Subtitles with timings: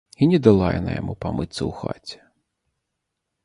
[0.21, 2.19] І не дала яна яму памыцца ў хаце.